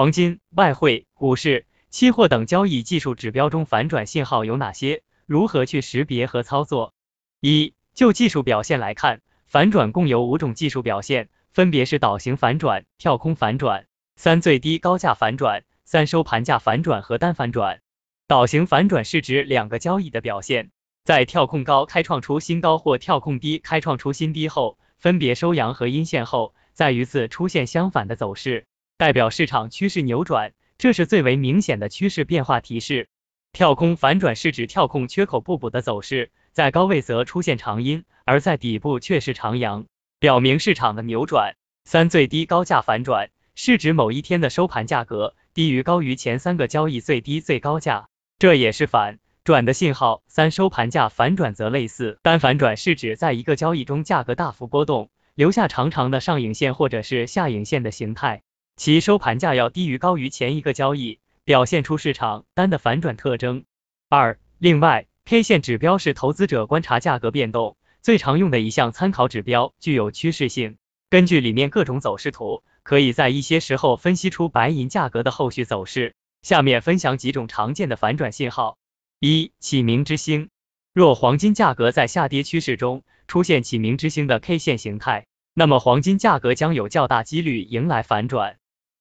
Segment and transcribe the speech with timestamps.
[0.00, 5.02] 黄金、外汇、股市、期货等交易技术指标中反转信号有哪些？
[5.26, 6.94] 如何去识别和操作？
[7.42, 13.84] 一、就技术表现来看，反转共有五种技术表现，分别是倒行反转、跳空反转、
[14.16, 17.82] 三最低高价反转、三收盘价反转和单反转。
[18.26, 20.70] 倒行反转是指两个交易的表现，
[21.04, 28.64] 在跳空高开创出新高或跳空低开创出新低后，分别收阳和阴线后，再于次出现相反的走势，
[29.00, 33.08] 代表市场趋势扭转，这是最为明显的趋势变化提示。
[33.50, 39.86] 跳空反转是指跳空缺口不补的走势，在高位则出现长阴，而在底部却是长阳，
[40.18, 41.54] 表明市场的扭转。
[41.86, 48.10] 三最低高价反转是指某一天的收盘价格低于高于前三个交易最低最高价。
[48.38, 50.22] 这也是反转的信号。
[50.26, 58.42] 三收盘价反转则类似，单反转是指在一个交易中价格大幅波动，留下长长的上影线或者是下影线的形态，
[58.80, 63.64] 其收盘价要低于高于前一个交易，表现出市场单的反转特征。
[64.08, 70.78] 二，另外，K 线指标是投资者观察价格变动最常用的一项参考指标，具有趋势性。
[71.10, 76.14] 根据里面各种走势图，可以在一些时候分析出白银价格的后续走势。
[76.40, 78.78] 下面分享几种常见的反转信号。
[79.18, 80.48] 一、启明之星。
[80.94, 88.56] 若黄金价格在下跌趋势中出现启明之星的 K 线形态，那么黄金价格将有较大几率迎来反转。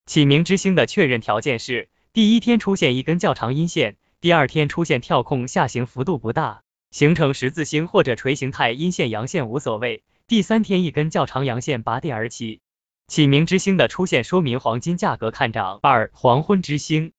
[0.09, 12.59] 启明之星的确认条件是：第一天出现一根较长阴线，第二天出现跳空下行幅度不大，形成十字星或者锤形态阴线阳线无所谓，第三天一根较长阳线拔地而起。
[13.07, 15.77] 启明之星的出现说明黄金价格看涨。
[15.83, 17.11] 二、黄昏之星。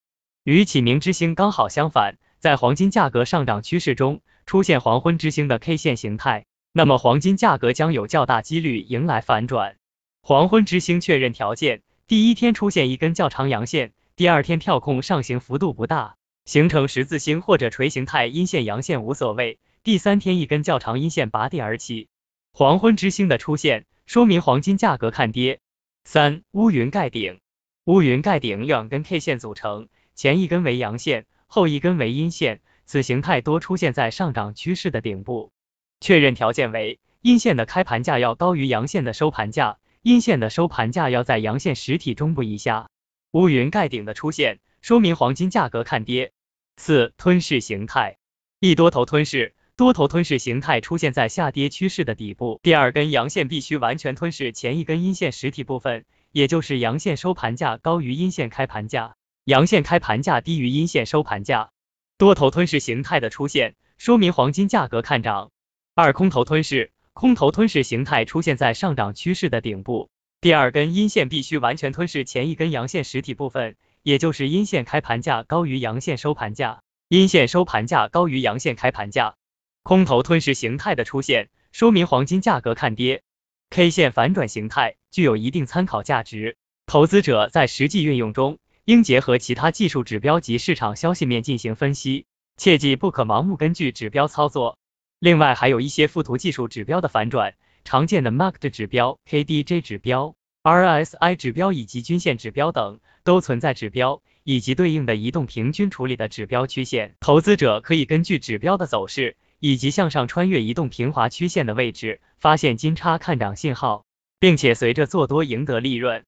[0.43, 9.77] 与启明之星刚好相反，在黄金价格上涨趋势中出现黄昏之星的 K 线形态，那么黄金价格将有较大几率迎来反转。
[10.21, 22.09] 黄昏之星确认条件：第一天出现一根较长阳线，第二天跳空上行幅度不大，形成十字星或者锤形态阴线阳线无所谓，第三天一根较长阴线拔地而起。
[22.51, 25.61] 黄昏之星的出现说明黄金价格看跌。
[26.03, 27.39] 三、乌云盖顶。
[27.85, 29.87] 乌云盖顶两根 K 线组成。
[30.13, 35.53] 前一根为阳线，后一根为阴线，此形态多出现在上涨趋势的顶部。
[36.01, 42.89] 确认条件为阴线的开盘价要高于阳线的收盘价，阴线的收盘价要在阳线实体中部以下。
[43.33, 46.31] 乌云盖顶的出现，说明黄金价格看跌。
[46.75, 48.17] 四、吞噬形态，
[48.59, 59.15] 一多头吞噬，多头吞噬形态出现在下跌趋势的底部，第二根阳线必须完全吞噬前一根阴线实体部分，也就是阳线收盘价高于阴线开盘价。
[59.43, 61.69] 阳线开盘价低于阴线收盘价，
[62.17, 65.51] 多头吞噬形态的出现，说明黄金价格看涨。
[65.93, 79.35] 二空头吞噬，空头吞噬形态出现在上涨趋势的顶部，第二根阴线必须完全吞噬前一根阳线实体部分，也就是阴线开盘价高于阳线收盘价，阴线收盘价高于阳线开盘价。
[79.83, 83.23] 空头吞噬形态的出现，说明黄金价格看跌。
[83.69, 88.59] K 线反转形态具有一定参考价值，投资者在实际运用中。
[88.85, 92.25] 应结合其他技术指标及市场消息面进行分析，
[92.57, 94.77] 切记不可盲目根据指标操作。
[95.21, 100.33] 另外，还有一些附图技术指标的反转，常见的 MACD 指标、KDJ 指标、
[100.63, 107.13] RSI 指标以及均线指标等，都存在指标以及对应的移动平均处理的指标曲线。
[107.19, 114.05] 投资者可以根据指标的走势以及向上穿越移动平滑曲线的位置，发现金叉看涨信号，
[114.39, 116.19] 并且随着做多赢得利润。